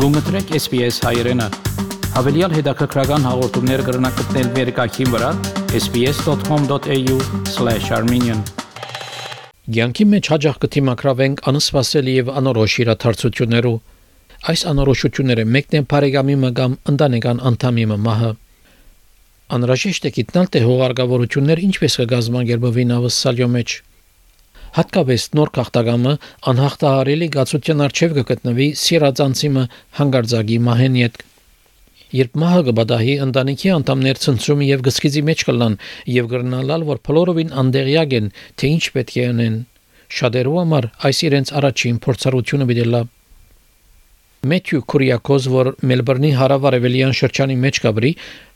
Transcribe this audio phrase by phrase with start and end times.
[0.00, 1.42] Գումտրեք SPS հայերեն։
[2.14, 5.30] Հավելյալ հետաքրքրական հաղորդումներ կգրնակցնել վերկայքին վրա
[5.80, 8.40] sps.com.au/armenian
[9.76, 13.76] Գյանքի մեջ հաջող կթիմակրավենք անսպասելի եւ անորոշ իրադարձություններով։
[14.54, 18.32] Այս անորոշությունները մեկն են բարեկամի մգամ ընտանեկան անդամի մահը։
[19.60, 23.68] Անհրաժեշտ է գտնել թե հողարգավորություններ ինչպես կգազմագերբվի նավսալյո մեջ։
[24.76, 26.14] Հատկապես նոր քաղաքագամը
[26.50, 29.64] անհաղթահարելի գացության արչև կգտնվի սիրածանցիմը
[29.98, 31.24] հանգարձակի մահեն յետ
[32.10, 35.76] Երբ մահը կբադահի ընտանիքի անդամներ ցնցում եւ գսկիզի մեջ կլան
[36.10, 39.56] եւ գրնալալ որ փլորովին անդեղյակ են թե ինչ պետք է անեն
[40.18, 43.02] շատերու համար այս իրենց առաջին փորձառությունը դիտելա
[44.50, 48.12] Մեթյու Կուրիակոզ, որ Մելբուրնի հարավարևելյան շրջանի մեջ կաբրի,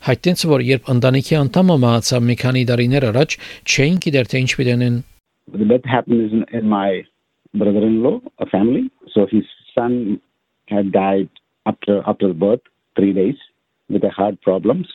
[0.06, 3.36] հայտնեց, որ երբ ընտանիքի անդամը մահացավ մի քանի տարիներ առաջ,
[3.68, 4.96] չէին գիտեր թե ինչ պիտենեն
[5.52, 7.02] The death happened in, in my
[7.54, 8.90] brother-in-law, a family.
[9.12, 9.44] So his
[9.74, 10.20] son
[10.68, 11.28] had died
[11.66, 12.60] after after birth,
[12.96, 13.36] three days,
[13.88, 14.86] with the heart problems.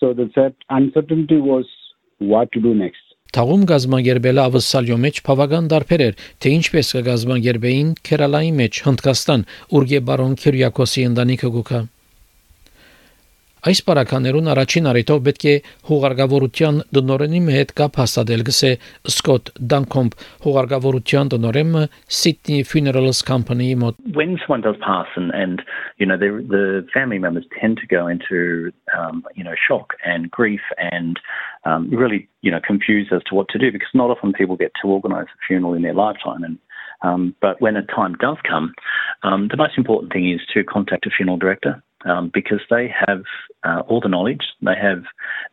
[0.00, 0.28] So the
[0.68, 1.66] uncertainty was
[2.18, 3.02] what to do next.
[3.36, 9.44] Թաղում գազագերբելը ավսալյո մեջ բավական դարբեր էր, թե ինչպես կգազագերբեին Քերալայի մեջ Հնդկաստան,
[9.76, 11.80] ուր Գեբարոն Քիրյակոսի ընտանիքը գուքա։
[13.67, 15.51] Այս բարականերուն առաջին առիթով պետք է
[15.87, 18.71] հուղարկավորության դնորենի հետ կապ հաստատել գսե
[19.07, 21.83] Սկոտ Դանկոմբ հուղարկավորության դնորեմը
[22.17, 25.63] Sydney Funerals Company մոտ When someone does pass and and
[25.95, 30.29] you know the the family members tend to go into um you know shock and
[30.29, 31.23] grief and
[31.63, 34.75] um really you know confused as to what to do because not often people get
[34.81, 36.59] to organize a funeral in their lifetime and
[37.03, 38.73] um, but when a time does come,
[39.23, 43.23] um, the most important thing is to contact a funeral director um, because they have
[43.63, 45.03] uh, all the knowledge, they have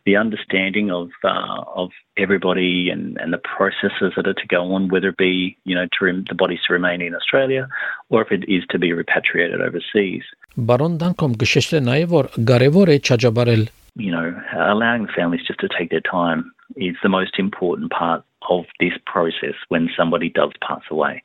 [0.05, 4.89] the understanding of uh, of everybody and, and the processes that are to go on,
[4.89, 7.67] whether it be you know to rem- the bodies to remain in Australia
[8.09, 10.23] or if it is to be repatriated overseas.
[10.57, 13.63] Բարոն Դանկոմ գշեշտե նաև որ կարևոր է չաջաբարել
[13.95, 18.23] you know allowing the families just to take their time is the most important part
[18.49, 21.23] of this process when somebody does pass away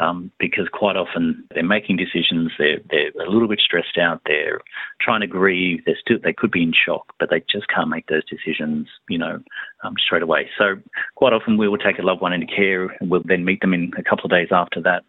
[0.00, 4.60] um, because quite often they're making decisions, they're, they're a little bit stressed out, they're
[5.00, 8.06] trying to grieve, they're still, they could be in shock, but they just can't make
[8.06, 9.40] those decisions, you know,
[9.84, 10.48] um, straight away.
[10.58, 10.76] So
[11.14, 13.74] quite often we will take a loved one into care and we'll then meet them
[13.74, 15.04] in a couple of days after that.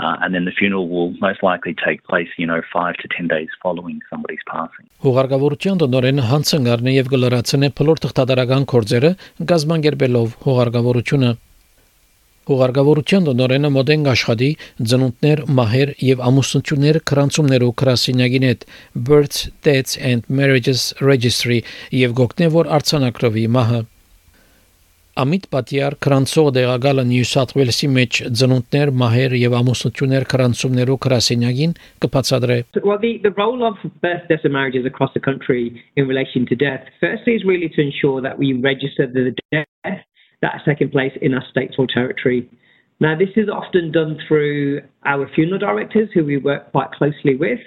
[0.00, 3.26] Uh, and then the funeral will most likely take place, you know, five to ten
[3.26, 4.86] days following somebody's passing.
[5.02, 9.10] Հուղարկավորության դոնորեն հանցնգարն եւ գլարացնե փլոր թղթադարական կորձերը
[9.50, 11.32] գազբանգերբելով հուղարկավորությունը
[12.49, 14.49] Հուղարկավորության դոնորենը մոդեն աշխատի
[14.91, 18.67] ծնունդներ, մահեր եւ ամուսնություններ քրանցումներով քրասինյագին հետ
[19.07, 21.63] Births, Deaths and Marriages Registry
[21.95, 23.81] եւ գոկնե որ արցանակրվի մահը
[25.23, 32.57] Ամիտ Պատիար քրանցող դեղագալը Նյու Սաթ Ուելսի մեջ ծնունդներ, մահեր եւ ամուսնություններ քրանցումներով քրասինյագին կբացատրե
[32.81, 36.57] Well the the role of birth deaths and marriages across the country in relation to
[36.57, 40.01] death firstly is really to ensure that we register the death
[40.43, 42.39] that's taking place in our stateful territory.
[42.99, 47.61] Now, this is often done through our funeral directors, who we work quite closely with.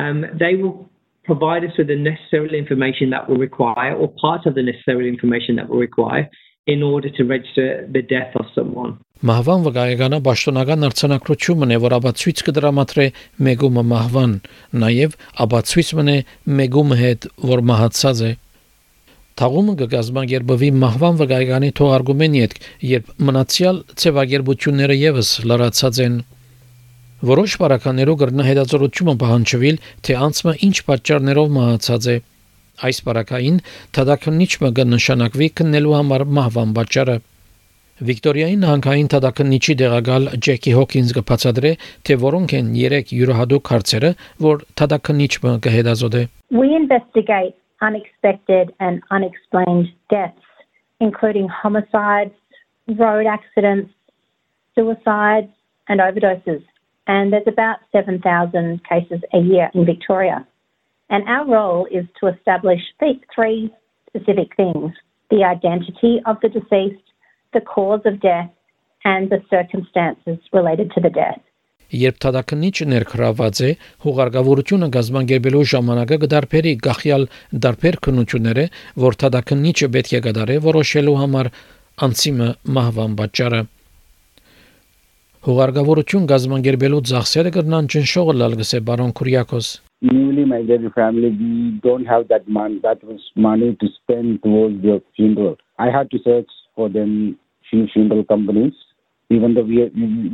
[0.00, 0.88] Um, they will
[1.24, 5.56] provide us with the necessary information that we require, or part of the necessary information
[5.56, 6.24] that we require,
[6.66, 8.92] in order to register the death of someone.
[9.22, 13.04] Մահվան վկայականը պաշտոնական արձանագրությունն է, որ աբացույց կդրամատրե
[13.46, 14.32] մեգումը մահվան,
[14.82, 16.16] նաև աբացույց մնե
[16.58, 18.30] մեգումը հետ, որ մահացած է։
[19.42, 22.52] Թաղումը կգազմագերբվի մահվան վկայականի թողարկումեն յետ,
[22.86, 26.18] երբ մնացյալ ցևագերբությունները եւս լրացած են։
[27.30, 32.14] Որոշ բարականերով գրնա հետաձորությունը պահանջվել, թե անցումը ինչ պատճառներով մահացած է։
[32.86, 33.58] Այս բարակային
[33.98, 37.16] թադակնիչը կնշանակվի քննելու համար մահվան պատճառը։
[38.02, 41.74] Վիկտորիայի նահանգային թադակնիչի դեղակալ Ջեկի Հոքինս կբացատրե,
[42.06, 44.12] թե որոնք են երեք յուրահատուկ հարցերը,
[44.46, 46.22] որ թադակնիչը կհետազոտե։
[46.52, 50.38] We investigate unexpected and unexplained deaths,
[51.00, 52.32] including homicides,
[52.98, 53.92] road accidents,
[54.74, 55.50] suicides,
[55.88, 56.64] and overdoses.
[57.06, 60.46] And there's about 7,000 cases a year in Victoria.
[61.10, 62.80] And our role is to establish
[63.34, 63.70] three
[64.08, 64.92] specific things
[65.30, 67.02] the identity of the deceased,
[67.54, 68.50] the cause of death,
[69.04, 71.40] and the circumstances related to the death.
[71.92, 73.70] Երբ թադակնիչը ներքրաված է,
[74.04, 77.26] հուղարկավորությունը գազբանգերբելու ժամանակը կդարբերի գախյալ
[77.66, 78.64] դարբեր քննությունները,
[79.04, 81.50] որ թադակնիչը պետք է կդարե որոշելու համար
[82.08, 82.48] անցիմը
[82.78, 83.62] մահվան պատճառը։
[85.42, 89.72] Հուղարկավորություն գազբանգերբելու ծախսերը կրնան ճնշողը լալ գսե բարոն Քուրիակոս
[90.02, 92.98] newly married family, we don't have that money, that
[93.36, 95.56] money to spend towards their funeral.
[95.78, 97.38] I had to search for them
[97.70, 98.74] few funeral companies
[99.34, 99.78] even though we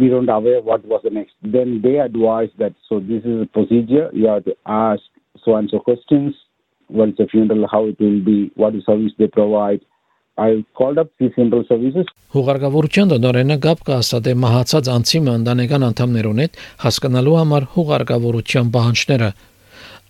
[0.00, 1.34] we don't aware what was the next.
[1.42, 4.06] Then they advise that so this is a procedure.
[4.12, 5.02] You have to ask
[5.44, 6.34] so and so questions.
[6.88, 7.68] What is the funeral?
[7.74, 8.50] How it will be?
[8.54, 9.80] What is service they provide?
[10.38, 12.06] I called up the funeral services.
[12.34, 19.30] Հուղարկավորության դոնորենը գապ կհաստատե մահացած անձիմը ընտանեկան անդամներուն հետ հասկանալու համար հուղարկավորության պահանջները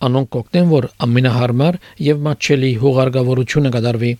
[0.09, 4.13] անոնք կօգնեն որ ամենահարմար եւ մատչելի հուղարկավորությունը կդարվի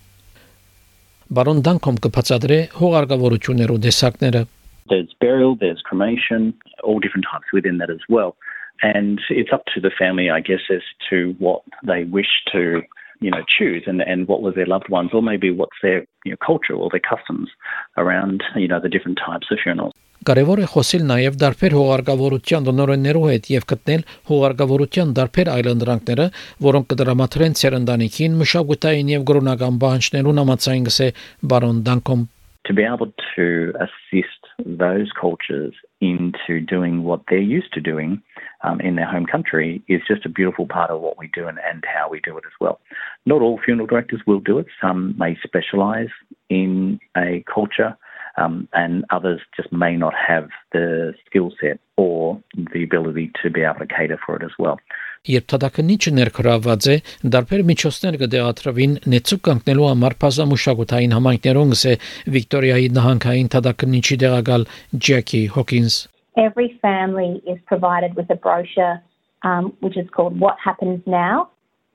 [1.39, 4.41] Բարոն Դանկոմ կբացատրե հուղարկավորություններու դեսակները
[4.89, 8.37] There's burial, there's cremation, all different types within that as well.
[8.83, 12.83] And it's up to the family, I guess, as to what they wish to
[13.21, 16.33] you know, choose and, and what was their loved ones, or maybe what's their you
[16.33, 17.51] know, culture or their customs
[17.97, 19.95] around, you know, the different types of funerals.
[20.29, 26.27] Կարևոր է խոսել նաև դարբեր հողարգավորության դոնորեններու հետ եւ գտնել հողարգավորության դարբեր այլընտրանքները,
[26.67, 31.09] որոնք կդրամատրեն ցերնդանիքին մշակութային եւ գրոնական բանջներուն համացային գսե
[31.55, 32.27] բարոն Դանկոմ
[32.69, 35.73] to be able to assist those cultures
[36.03, 38.23] into doing what they're used to doing
[38.63, 41.59] um, in their home country is just a beautiful part of what we do and,
[41.67, 42.79] and how we do it as well.
[43.25, 44.67] Not all funeral directors will do it.
[44.83, 46.11] Some may specialize
[46.51, 47.97] in a culture
[48.37, 52.41] um, and others just may not have the skill set or
[52.73, 54.79] the ability to be able to cater for it as well
[55.28, 56.96] Երբ թադակնիչը ներքրաված է,
[57.34, 61.94] դարբեր միջոցներ կդեղատրվին նեցուկ կանգնելու համար բազմամշակութային համայնքներուն գսե
[62.36, 64.68] Վիկտորիայի նահանգային թադակնիչի դեղակալ
[65.08, 66.00] Ջեկի Հոքինս
[66.36, 69.00] Every family is provided with a brochure
[69.44, 71.50] um, which is called What Happens Now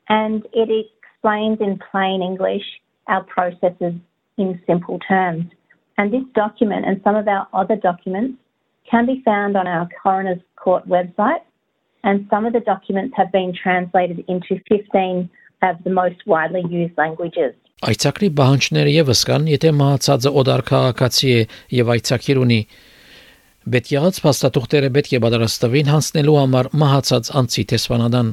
[0.09, 2.65] and it explains in plain English
[3.09, 3.95] our processes
[4.37, 5.45] in simple terms.
[5.99, 8.39] And this document and some of our other documents
[8.91, 11.43] can be found on our Coroner's Court website
[12.04, 15.30] and some of the documents have been translated into 15
[15.62, 17.54] of the most widely used languages.
[17.84, 21.40] Այցակրի բանջները եւս կան, եթե մահացածը օդար քաղաքացի է
[21.78, 22.60] եւ այցակիր ունի։
[23.74, 28.32] Պետք եղած փաստաթուղթերը պետք է պատրաստվին հանձնելու համար մահացած անձի տեսփանադան։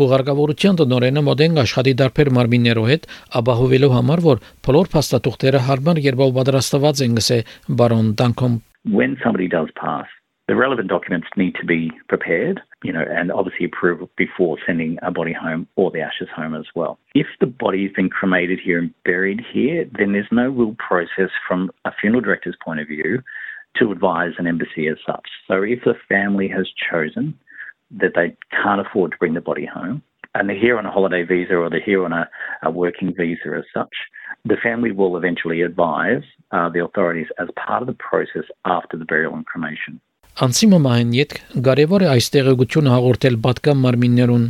[0.00, 3.08] Ուղարկավորության տնօրենը մոդեն աշխատի դարբեր մարմիններով հետ,
[3.40, 7.38] ապահովելու համար, որ բոլոր փաստաթուղթերը հարմար երբով պատրաստված են, գսե
[7.82, 8.56] բարոն Դանկոմ
[8.88, 10.08] When somebody does pass
[10.50, 15.12] the relevant documents need to be prepared, you know, and obviously approved before sending a
[15.12, 16.98] body home or the ashes home as well.
[17.14, 21.70] If the body's been cremated here and buried here, then there's no real process from
[21.84, 23.22] a funeral director's point of view
[23.76, 25.28] to advise an embassy as such.
[25.46, 27.38] So if the family has chosen
[27.92, 30.02] that they can't afford to bring the body home,
[30.34, 32.28] and they're here on a holiday visa or they're here on a,
[32.64, 33.94] a working visa as such,
[34.44, 39.04] the family will eventually advise uh, the authorities as part of the process after the
[39.04, 40.00] burial and cremation.
[40.40, 41.32] Անցիմը մահեն յետ
[41.66, 44.46] կարևոր է այս տեղեկությունը հաղորդել պատկան մարմիններուն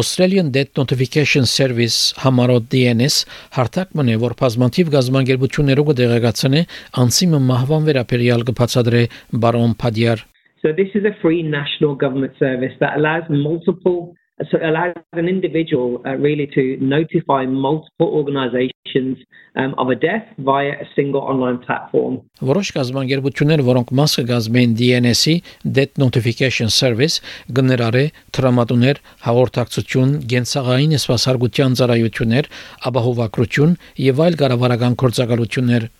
[0.00, 3.18] Australian Death Notification Service համարոտ DNS
[3.58, 6.62] հարթակ մնե որ բազմաթիվ գազམ་անգերություններով կդեղեկացնե
[7.04, 9.02] անցիմը մահվան վերաբերյալ կբացատրե
[9.44, 10.24] բարոն Փադիար
[10.64, 15.28] So this is a free national government service that allows multiple so it allows an
[15.28, 19.16] individual uh, really to notify multiple organizations
[19.56, 22.20] um, of a death via a single online platform.
[22.44, 25.34] Որոշ կազմակերպություններ, որոնք մաս կգազմեն DNS-ի
[25.64, 28.04] Death Notification Service, գներարե
[28.36, 32.50] տրամադուներ, հաղորդակցություն, գենսաղային սպասարկության ծառայություններ,
[32.92, 35.92] ապահովագրություն եւ այլ կառավարական գործակալություններ։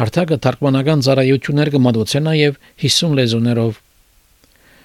[0.00, 3.86] Հարթակը թարգմանական ծառայություններ կմատուցեն նաև 50 լեզուներով։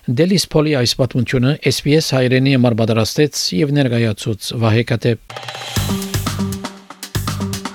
[0.06, 5.38] Դելիս Պոլի այս պատմությունը SPS հայրենի համար պատրաստեց եւ ներկայացուց Վահե Կատեփ։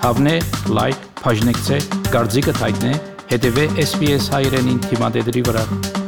[0.05, 0.37] Հավնե
[0.79, 1.81] լայք, բաժնեկցե,
[2.15, 2.93] դարձիկը թայտնե,
[3.35, 6.00] հետեւե SPS հայրենին թիմադեդի վրա։